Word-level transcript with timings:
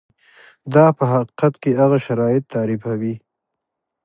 دا 0.73 0.85
په 0.97 1.03
حقیقت 1.11 1.53
کې 1.61 1.71
هغه 1.81 1.97
شرایط 2.05 2.43
تعریفوي. 2.53 3.15